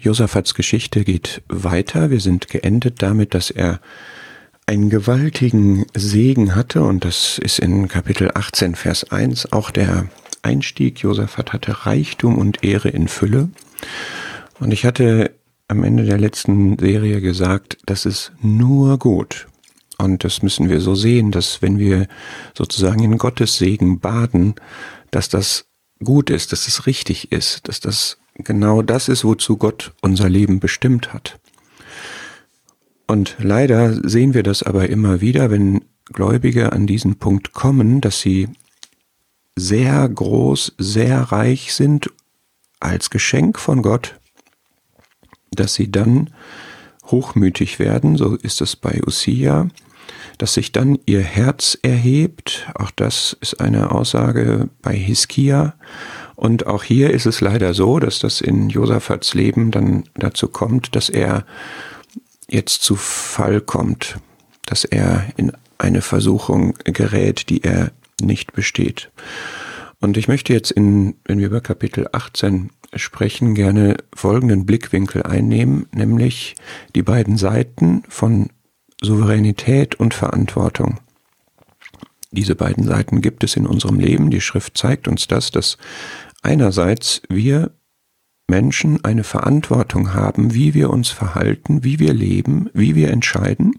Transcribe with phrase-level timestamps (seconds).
[0.00, 2.10] Josaphat's Geschichte geht weiter.
[2.10, 3.80] Wir sind geendet damit, dass er
[4.66, 10.08] einen gewaltigen Segen hatte und das ist in Kapitel 18, Vers 1 auch der
[10.42, 11.00] Einstieg.
[11.00, 13.48] Josaphat hatte Reichtum und Ehre in Fülle.
[14.60, 15.32] Und ich hatte
[15.68, 19.48] am Ende der letzten Serie gesagt, das ist nur gut.
[19.98, 22.06] Und das müssen wir so sehen, dass wenn wir
[22.56, 24.54] sozusagen in Gottes Segen baden,
[25.10, 25.66] dass das
[26.04, 30.60] gut ist, dass es richtig ist, dass das genau das ist, wozu Gott unser Leben
[30.60, 31.38] bestimmt hat.
[33.06, 38.20] Und leider sehen wir das aber immer wieder, wenn Gläubige an diesen Punkt kommen, dass
[38.20, 38.48] sie
[39.56, 42.10] sehr groß, sehr reich sind
[42.80, 44.18] als Geschenk von Gott,
[45.50, 46.30] dass sie dann
[47.06, 49.68] hochmütig werden, so ist es bei Usia,
[50.36, 55.74] dass sich dann ihr Herz erhebt, auch das ist eine Aussage bei Hiskia,
[56.38, 60.94] und auch hier ist es leider so, dass das in Josaphat's Leben dann dazu kommt,
[60.94, 61.44] dass er
[62.48, 64.20] jetzt zu Fall kommt,
[64.64, 67.90] dass er in eine Versuchung gerät, die er
[68.20, 69.10] nicht besteht.
[69.98, 75.86] Und ich möchte jetzt in, wenn wir über Kapitel 18 sprechen, gerne folgenden Blickwinkel einnehmen,
[75.90, 76.54] nämlich
[76.94, 78.50] die beiden Seiten von
[79.02, 81.00] Souveränität und Verantwortung.
[82.30, 84.30] Diese beiden Seiten gibt es in unserem Leben.
[84.30, 85.78] Die Schrift zeigt uns das, dass
[86.48, 87.72] einerseits wir
[88.48, 93.78] Menschen eine Verantwortung haben, wie wir uns verhalten, wie wir leben, wie wir entscheiden.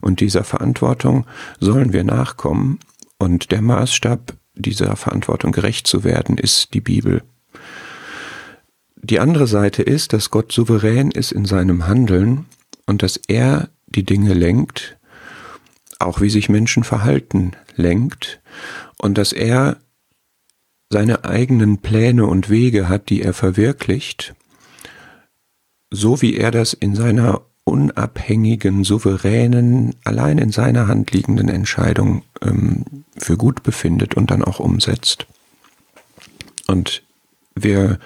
[0.00, 1.26] Und dieser Verantwortung
[1.58, 2.78] sollen wir nachkommen.
[3.18, 7.24] Und der Maßstab dieser Verantwortung gerecht zu werden, ist die Bibel.
[9.02, 12.46] Die andere Seite ist, dass Gott souverän ist in seinem Handeln
[12.86, 14.96] und dass er die Dinge lenkt,
[15.98, 18.40] auch wie sich Menschen verhalten, lenkt
[18.98, 19.78] und dass er
[20.90, 24.34] seine eigenen Pläne und Wege hat, die er verwirklicht,
[25.90, 33.04] so wie er das in seiner unabhängigen, souveränen, allein in seiner Hand liegenden Entscheidung ähm,
[33.16, 35.26] für gut befindet und dann auch umsetzt.
[36.66, 37.02] Und
[37.54, 37.98] wir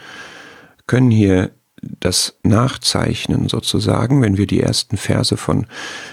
[0.86, 5.66] können hier das nachzeichnen sozusagen, wenn wir die ersten Verse von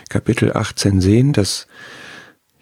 [0.09, 1.67] Kapitel 18 sehen, dass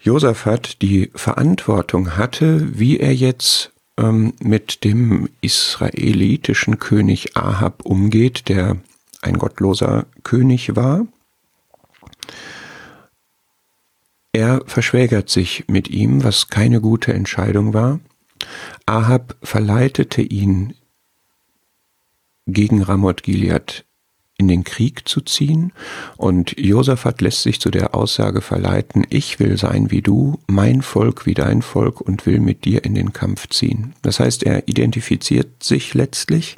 [0.00, 8.78] Josaphat die Verantwortung hatte, wie er jetzt ähm, mit dem israelitischen König Ahab umgeht, der
[9.20, 11.06] ein gottloser König war.
[14.32, 18.00] Er verschwägert sich mit ihm, was keine gute Entscheidung war.
[18.86, 20.74] Ahab verleitete ihn,
[22.46, 23.84] gegen Ramoth Gilead
[24.40, 25.72] in den Krieg zu ziehen.
[26.16, 31.26] Und Josaphat lässt sich zu der Aussage verleiten, ich will sein wie du, mein Volk
[31.26, 33.92] wie dein Volk und will mit dir in den Kampf ziehen.
[34.02, 36.56] Das heißt, er identifiziert sich letztlich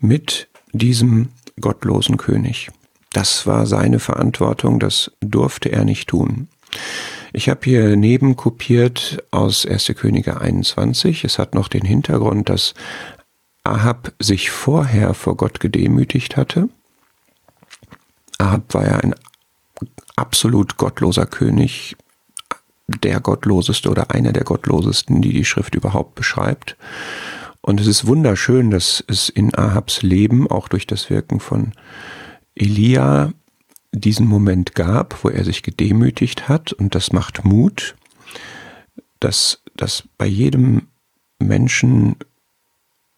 [0.00, 1.28] mit diesem
[1.60, 2.70] gottlosen König.
[3.12, 6.48] Das war seine Verantwortung, das durfte er nicht tun.
[7.34, 9.92] Ich habe hier neben kopiert aus 1.
[9.96, 11.24] Könige 21.
[11.24, 12.74] Es hat noch den Hintergrund, dass
[13.62, 16.70] Ahab sich vorher vor Gott gedemütigt hatte
[18.40, 19.14] Ahab war ja ein
[20.16, 21.96] absolut gottloser König,
[22.88, 26.76] der gottloseste oder einer der gottlosesten, die die Schrift überhaupt beschreibt.
[27.60, 31.72] Und es ist wunderschön, dass es in Ahabs Leben auch durch das Wirken von
[32.54, 33.32] Elia
[33.92, 37.96] diesen Moment gab, wo er sich gedemütigt hat und das macht Mut,
[39.20, 40.88] dass das bei jedem
[41.38, 42.16] Menschen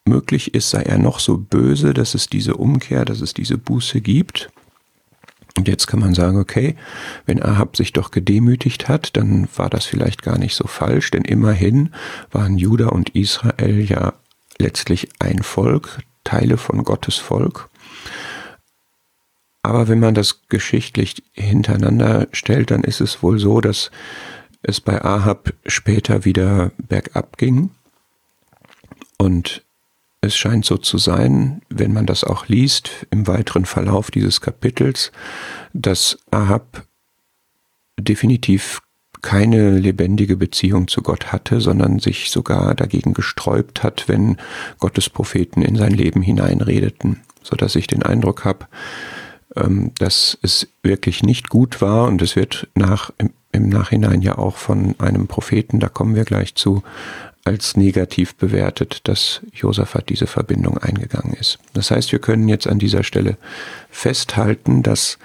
[0.05, 4.01] möglich ist, sei er noch so böse, dass es diese Umkehr, dass es diese Buße
[4.01, 4.51] gibt.
[5.57, 6.77] Und jetzt kann man sagen, okay,
[7.27, 11.23] wenn Ahab sich doch gedemütigt hat, dann war das vielleicht gar nicht so falsch, denn
[11.23, 11.91] immerhin
[12.31, 14.15] waren Juda und Israel ja
[14.59, 17.69] letztlich ein Volk, Teile von Gottes Volk.
[19.63, 23.91] Aber wenn man das geschichtlich hintereinander stellt, dann ist es wohl so, dass
[24.63, 27.71] es bei Ahab später wieder bergab ging
[29.19, 29.63] und
[30.23, 35.11] es scheint so zu sein, wenn man das auch liest im weiteren Verlauf dieses Kapitels,
[35.73, 36.85] dass Ahab
[37.99, 38.81] definitiv
[39.21, 44.37] keine lebendige Beziehung zu Gott hatte, sondern sich sogar dagegen gesträubt hat, wenn
[44.79, 48.67] Gottes Propheten in sein Leben hineinredeten, so dass ich den Eindruck habe,
[49.57, 52.07] ähm, dass es wirklich nicht gut war.
[52.07, 53.13] Und es wird nach,
[53.53, 56.83] im Nachhinein ja auch von einem Propheten, da kommen wir gleich zu,
[57.45, 61.59] als negativ bewertet, dass Josaphat diese Verbindung eingegangen ist.
[61.73, 63.37] Das heißt, wir können jetzt an dieser Stelle
[63.91, 65.19] festhalten, dass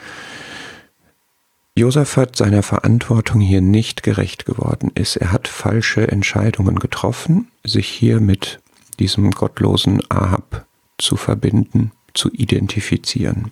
[1.76, 5.16] Josaphat seiner Verantwortung hier nicht gerecht geworden ist.
[5.16, 8.60] Er hat falsche Entscheidungen getroffen, sich hier mit
[9.00, 10.66] diesem gottlosen Ahab
[10.98, 13.52] zu verbinden, zu identifizieren.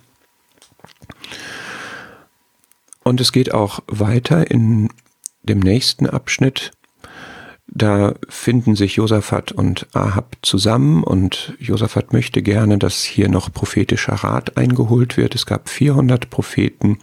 [3.04, 4.88] Und es geht auch weiter in
[5.44, 6.72] dem nächsten Abschnitt.
[7.76, 14.14] Da finden sich Josaphat und Ahab zusammen und Josaphat möchte gerne, dass hier noch prophetischer
[14.14, 15.34] Rat eingeholt wird.
[15.34, 16.98] Es gab 400 Propheten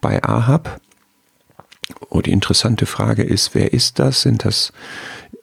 [0.00, 0.80] bei Ahab.
[2.08, 4.22] Oh, die interessante Frage ist, wer ist das?
[4.22, 4.72] Sind das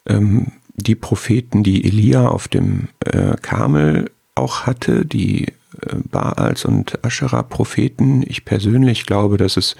[0.05, 7.03] ähm, die Propheten, die Elia auf dem äh, Karmel auch hatte, die äh, Baals und
[7.03, 8.23] Aschera-Propheten.
[8.25, 9.75] Ich persönlich glaube, dass es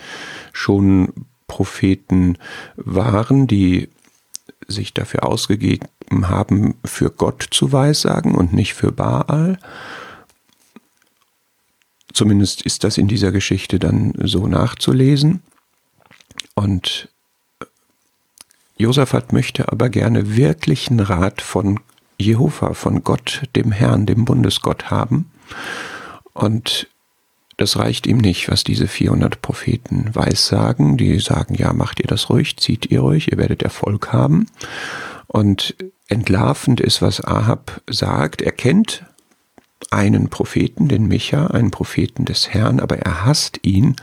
[0.52, 1.14] schon
[1.48, 2.38] Propheten
[2.76, 3.88] waren, die
[4.68, 9.60] sich dafür ausgegeben haben, für Gott zu weissagen und nicht für Baal.
[12.14, 15.42] Zumindest ist das in dieser Geschichte dann so nachzulesen.
[16.56, 17.10] Und
[18.78, 21.80] Josaphat möchte aber gerne wirklichen Rat von
[22.18, 25.32] Jehova, von Gott, dem Herrn, dem Bundesgott haben.
[26.34, 26.88] Und
[27.60, 30.98] das reicht ihm nicht, was diese 400 Propheten weissagen.
[30.98, 34.48] Die sagen, ja, macht ihr das ruhig, zieht ihr ruhig, ihr werdet Erfolg haben.
[35.28, 35.76] Und
[36.08, 38.42] entlarvend ist, was Ahab sagt.
[38.42, 39.04] Er kennt
[39.92, 43.96] einen Propheten, den Micha, einen Propheten des Herrn, aber er hasst ihn,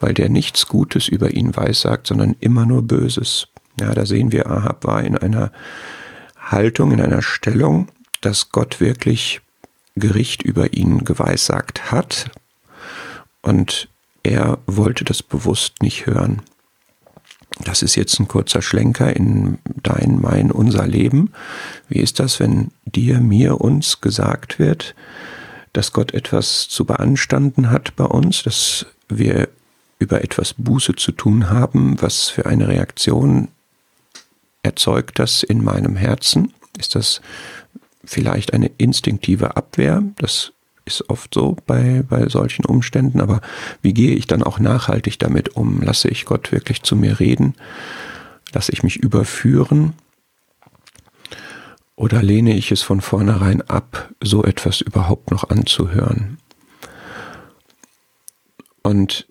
[0.00, 3.48] weil der nichts Gutes über ihn weissagt, sondern immer nur Böses.
[3.78, 5.52] Ja, da sehen wir, Ahab war in einer
[6.38, 7.88] Haltung, in einer Stellung,
[8.20, 9.40] dass Gott wirklich
[9.96, 12.30] Gericht über ihn geweissagt hat
[13.42, 13.88] und
[14.22, 16.42] er wollte das bewusst nicht hören.
[17.64, 21.32] Das ist jetzt ein kurzer Schlenker in dein, mein, unser Leben.
[21.88, 24.94] Wie ist das, wenn dir, mir, uns gesagt wird,
[25.72, 29.48] dass Gott etwas zu beanstanden hat bei uns, dass wir
[29.98, 33.48] über etwas Buße zu tun haben, was für eine Reaktion
[34.62, 36.52] erzeugt das in meinem Herzen?
[36.78, 37.20] Ist das
[38.04, 40.02] vielleicht eine instinktive Abwehr?
[40.16, 40.52] Das
[40.84, 43.40] ist oft so bei, bei solchen Umständen, aber
[43.82, 45.80] wie gehe ich dann auch nachhaltig damit um?
[45.82, 47.54] Lasse ich Gott wirklich zu mir reden?
[48.52, 49.94] Lasse ich mich überführen?
[51.96, 56.38] Oder lehne ich es von vornherein ab, so etwas überhaupt noch anzuhören?
[58.82, 59.26] Und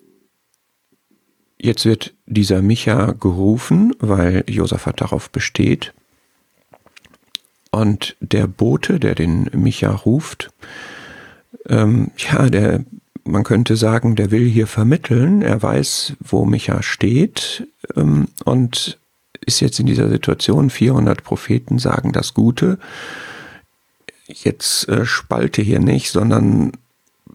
[1.64, 5.94] Jetzt wird dieser Micha gerufen, weil Josaphat darauf besteht.
[7.70, 10.50] Und der Bote, der den Micha ruft,
[11.68, 12.84] ähm, ja, der,
[13.24, 15.42] man könnte sagen, der will hier vermitteln.
[15.42, 17.66] Er weiß, wo Micha steht
[17.96, 18.98] ähm, und
[19.44, 20.70] ist jetzt in dieser Situation.
[20.70, 22.78] 400 Propheten sagen das Gute.
[24.28, 26.72] Jetzt äh, spalte hier nicht, sondern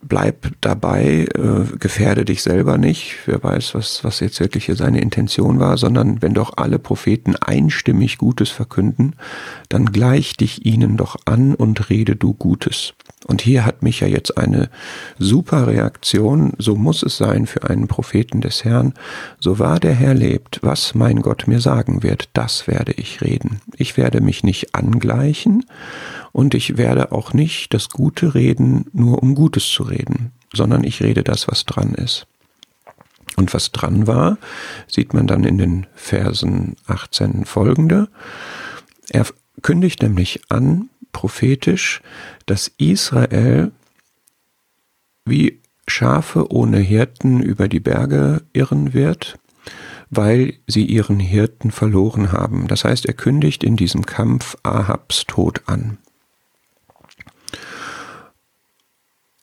[0.02, 3.16] bleib dabei, äh, gefährde dich selber nicht.
[3.26, 7.36] Wer weiß, was, was jetzt wirklich hier seine Intention war, sondern wenn doch alle Propheten
[7.36, 9.16] einstimmig Gutes verkünden,
[9.70, 12.94] dann gleich dich ihnen doch an und rede du Gutes.
[13.28, 14.70] Und hier hat mich ja jetzt eine
[15.20, 18.94] super Reaktion, so muss es sein für einen Propheten des Herrn,
[19.40, 23.60] so wahr der Herr lebt, was mein Gott mir sagen wird, das werde ich reden.
[23.76, 25.66] Ich werde mich nicht angleichen,
[26.38, 31.02] und ich werde auch nicht das Gute reden, nur um Gutes zu reden, sondern ich
[31.02, 32.28] rede das, was dran ist.
[33.36, 34.38] Und was dran war,
[34.88, 38.08] sieht man dann in den Versen 18 folgende.
[39.10, 39.26] Er
[39.64, 42.02] kündigt nämlich an, prophetisch,
[42.48, 43.72] dass Israel
[45.26, 49.38] wie Schafe ohne Hirten über die Berge irren wird,
[50.10, 52.68] weil sie ihren Hirten verloren haben.
[52.68, 55.98] Das heißt, er kündigt in diesem Kampf Ahabs Tod an.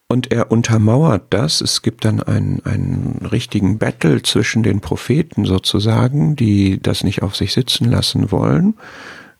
[0.08, 1.60] Und er untermauert das.
[1.60, 7.36] Es gibt dann einen, einen richtigen Battle zwischen den Propheten sozusagen, die das nicht auf
[7.36, 8.74] sich sitzen lassen wollen.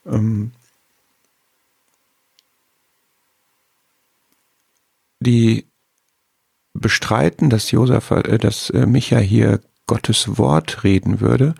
[0.07, 0.53] Ähm
[5.25, 5.67] die
[6.73, 11.55] bestreiten, dass Josef, äh, dass äh, Micha hier Gottes Wort reden würde.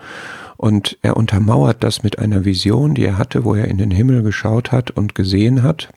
[0.57, 4.23] Und er untermauert das mit einer Vision, die er hatte, wo er in den Himmel
[4.23, 5.91] geschaut hat und gesehen hat,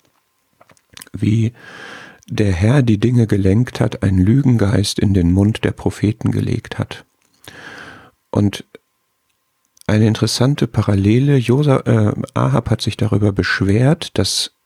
[1.13, 1.53] wie
[2.29, 7.05] der Herr die Dinge gelenkt hat, ein Lügengeist in den Mund der Propheten gelegt hat.
[8.31, 8.65] Und
[9.85, 14.56] eine interessante Parallele, Josa, äh, Ahab hat sich darüber beschwert, dass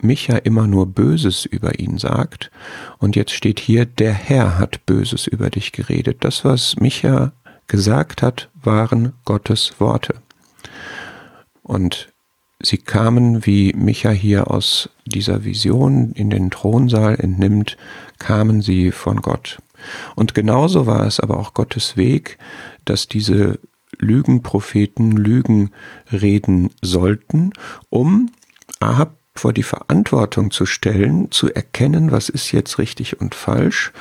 [0.00, 2.50] Micha immer nur Böses über ihn sagt.
[2.98, 6.18] Und jetzt steht hier, der Herr hat Böses über dich geredet.
[6.20, 7.32] Das, was Micha
[7.66, 10.14] gesagt hat, waren Gottes Worte.
[11.62, 12.12] Und
[12.60, 17.76] Sie kamen, wie Micha hier aus dieser Vision in den Thronsaal entnimmt,
[18.18, 19.58] kamen sie von Gott.
[20.16, 22.36] Und genauso war es aber auch Gottes Weg,
[22.84, 23.60] dass diese
[23.98, 25.70] Lügenpropheten Lügen
[26.10, 27.52] reden sollten,
[27.90, 28.30] um
[28.80, 33.92] Ahab vor die Verantwortung zu stellen, zu erkennen, was ist jetzt richtig und falsch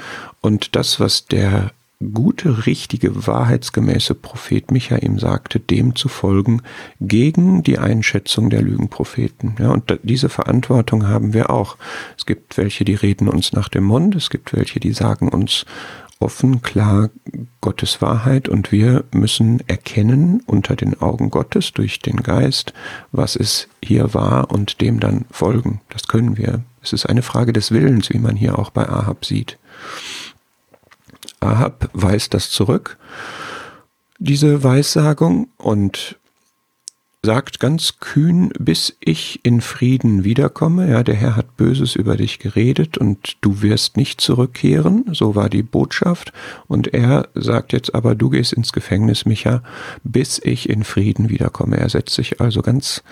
[0.41, 1.71] und das, was der
[2.13, 6.61] gute, richtige, wahrheitsgemäße Prophet Micha ihm sagte, dem zu folgen,
[7.01, 9.55] gegen die Einschätzung der Lügenpropheten.
[9.59, 11.75] Ja, und diese Verantwortung haben wir auch.
[12.15, 15.65] Es gibt welche, die reden uns nach dem Mund, es gibt welche, die sagen uns
[16.19, 17.09] offen, klar
[17.61, 22.73] Gottes Wahrheit und wir müssen erkennen unter den Augen Gottes durch den Geist,
[23.11, 25.81] was es hier war und dem dann folgen.
[25.89, 26.63] Das können wir.
[26.81, 29.57] Es ist eine Frage des Willens, wie man hier auch bei Ahab sieht.
[31.39, 32.97] Ahab weist das zurück,
[34.19, 36.17] diese Weissagung, und
[37.27, 40.89] sagt ganz kühn, bis ich in Frieden wiederkomme.
[40.89, 45.03] Ja, der Herr hat Böses über dich geredet und du wirst nicht zurückkehren.
[45.11, 46.31] So war die Botschaft.
[46.67, 49.61] Und er sagt jetzt aber, du gehst ins Gefängnis, Micha,
[50.05, 51.75] bis ich in Frieden wiederkomme.
[51.75, 53.03] Er setzt sich also ganz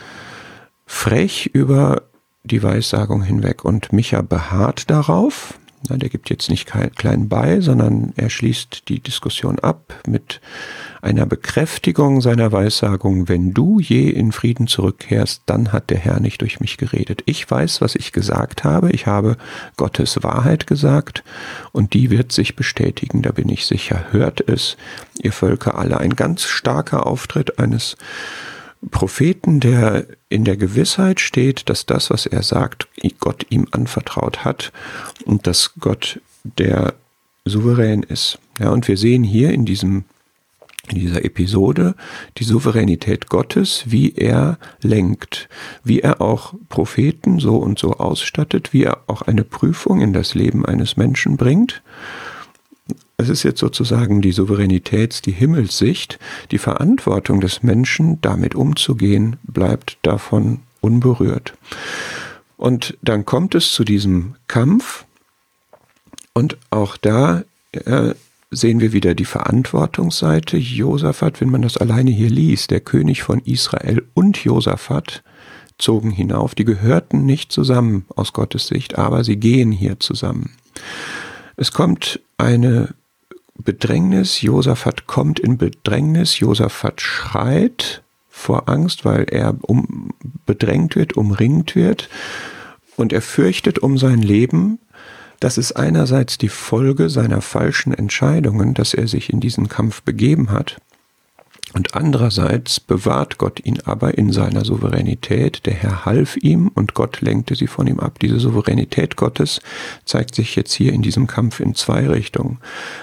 [0.85, 2.03] frech über
[2.45, 5.59] die Weissagung hinweg und Micha beharrt darauf.
[5.89, 10.41] Der gibt jetzt nicht klein bei, sondern er schließt die Diskussion ab mit
[11.01, 16.41] einer Bekräftigung seiner Weissagung, wenn du je in Frieden zurückkehrst, dann hat der Herr nicht
[16.41, 17.21] durch mich geredet.
[17.27, 19.37] Ich weiß, was ich gesagt habe, ich habe
[19.77, 21.23] Gottes Wahrheit gesagt
[21.71, 24.05] und die wird sich bestätigen, da bin ich sicher.
[24.11, 24.77] Hört es,
[25.21, 27.97] ihr Völker alle, ein ganz starker Auftritt eines
[28.91, 32.87] Propheten, der in der Gewissheit steht, dass das, was er sagt,
[33.19, 34.71] Gott ihm anvertraut hat
[35.25, 36.93] und dass Gott der
[37.45, 38.39] souverän ist.
[38.59, 40.05] Ja, und wir sehen hier in diesem
[40.87, 41.95] in dieser Episode
[42.37, 45.49] die Souveränität Gottes, wie er lenkt,
[45.83, 50.35] wie er auch Propheten so und so ausstattet, wie er auch eine Prüfung in das
[50.35, 51.81] Leben eines Menschen bringt
[53.17, 56.19] es ist jetzt sozusagen die Souveränitäts-, die Himmelssicht,
[56.51, 61.53] die Verantwortung des Menschen, damit umzugehen, bleibt davon unberührt.
[62.57, 65.05] Und dann kommt es zu diesem Kampf
[66.33, 68.13] und auch da äh,
[68.51, 70.57] sehen wir wieder die Verantwortungsseite.
[70.57, 75.23] Josaphat, wenn man das alleine hier liest, der König von Israel und Josaphat
[75.77, 76.55] zogen hinauf.
[76.55, 80.55] Die gehörten nicht zusammen aus Gottes Sicht, aber sie gehen hier zusammen.
[81.57, 82.93] Es kommt eine
[83.57, 84.41] Bedrängnis.
[84.41, 86.39] Josaphat kommt in Bedrängnis.
[86.39, 90.09] Josaphat schreit vor Angst, weil er um,
[90.45, 92.09] bedrängt wird, umringt wird.
[92.95, 94.79] Und er fürchtet um sein Leben.
[95.39, 100.51] Das ist einerseits die Folge seiner falschen Entscheidungen, dass er sich in diesen Kampf begeben
[100.51, 100.77] hat.
[101.75, 105.65] Und andererseits bewahrt Gott ihn aber in seiner Souveränität.
[105.65, 108.17] Der Herr half ihm und Gott lenkte sie von ihm ab.
[108.19, 109.59] Diese Souveränität Gottes
[110.05, 112.59] zeigt sich jetzt hier in diesem Kampf in zwei Richtungen.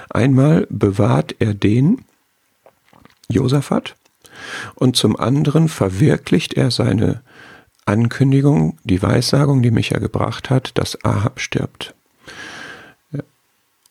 [0.09, 2.07] Einmal bewahrt er den
[3.29, 3.95] Josaphat
[4.75, 7.21] und zum anderen verwirklicht er seine
[7.85, 11.95] Ankündigung, die Weissagung, die Micha gebracht hat, dass Ahab stirbt.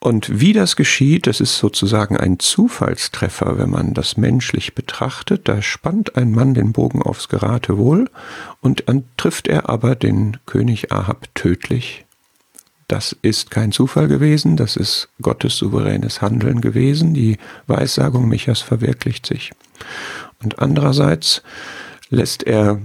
[0.04, 5.48] Und wie das geschieht, das ist sozusagen ein Zufallstreffer, wenn man das menschlich betrachtet.
[5.48, 8.10] Da spannt ein Mann den Bogen aufs Geratewohl
[8.62, 12.06] und dann trifft er aber den König Ahab tödlich.
[12.88, 17.14] Das ist kein Zufall gewesen, das ist Gottes souveränes Handeln gewesen.
[17.14, 19.52] Die Weissagung Michas verwirklicht sich.
[20.42, 21.44] Und andererseits
[22.10, 22.82] lässt er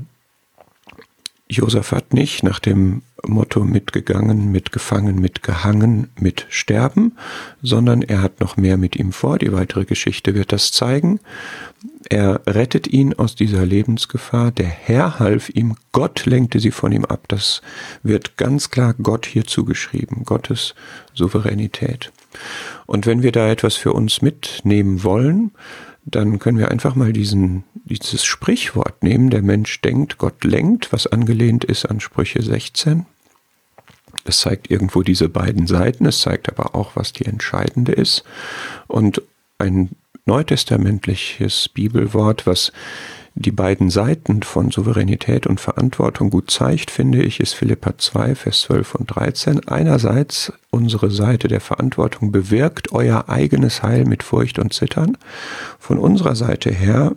[1.48, 7.16] Josaphat nicht nach dem Motto mitgegangen, mitgefangen, mitgehangen, mit sterben,
[7.62, 9.38] sondern er hat noch mehr mit ihm vor.
[9.38, 11.20] Die weitere Geschichte wird das zeigen.
[12.08, 14.50] Er rettet ihn aus dieser Lebensgefahr.
[14.50, 15.76] Der Herr half ihm.
[15.92, 17.24] Gott lenkte sie von ihm ab.
[17.28, 17.62] Das
[18.02, 20.24] wird ganz klar Gott hier zugeschrieben.
[20.24, 20.74] Gottes
[21.14, 22.12] Souveränität.
[22.86, 25.52] Und wenn wir da etwas für uns mitnehmen wollen,
[26.06, 31.08] dann können wir einfach mal diesen, dieses Sprichwort nehmen, der Mensch denkt, Gott lenkt, was
[31.08, 33.06] angelehnt ist an Sprüche 16.
[34.24, 38.22] Es zeigt irgendwo diese beiden Seiten, es zeigt aber auch, was die entscheidende ist.
[38.86, 39.20] Und
[39.58, 39.90] ein
[40.26, 42.72] neutestamentliches Bibelwort, was
[43.38, 48.62] die beiden Seiten von Souveränität und Verantwortung gut zeigt, finde ich, ist Philippa 2, Vers
[48.62, 49.68] 12 und 13.
[49.68, 55.18] Einerseits unsere Seite der Verantwortung bewirkt euer eigenes Heil mit Furcht und Zittern.
[55.78, 57.14] Von unserer Seite her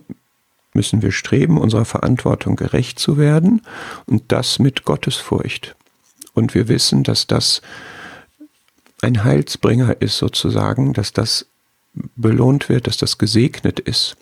[0.74, 3.62] müssen wir streben, unserer Verantwortung gerecht zu werden
[4.04, 5.74] und das mit Gottesfurcht.
[6.34, 7.62] Und wir wissen, dass das
[9.00, 11.46] ein Heilsbringer ist sozusagen, dass das
[11.92, 14.16] belohnt wird, dass das gesegnet ist.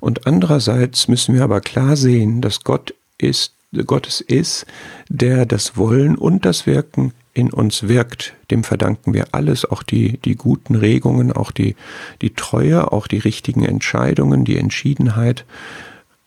[0.00, 3.54] Und andererseits müssen wir aber klar sehen, dass Gott ist,
[3.86, 4.66] Gott es ist,
[5.08, 8.34] der das Wollen und das Wirken in uns wirkt.
[8.50, 11.74] Dem verdanken wir alles, auch die, die guten Regungen, auch die,
[12.22, 15.44] die Treue, auch die richtigen Entscheidungen, die Entschiedenheit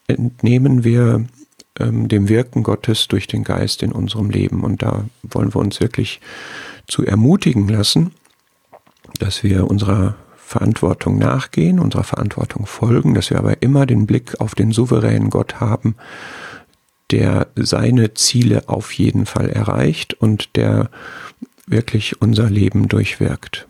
[0.08, 1.26] entnehmen wir
[1.80, 4.64] ähm, dem Wirken Gottes durch den Geist in unserem Leben.
[4.64, 6.20] Und da wollen wir uns wirklich
[6.88, 8.12] zu ermutigen lassen,
[9.20, 10.16] dass wir unserer
[10.48, 15.60] Verantwortung nachgehen, unserer Verantwortung folgen, dass wir aber immer den Blick auf den souveränen Gott
[15.60, 15.98] haben,
[17.12, 20.90] der seine Ziele auf jeden Fall erreicht und der
[21.68, 23.68] wirklich unser Leben durchwirkt.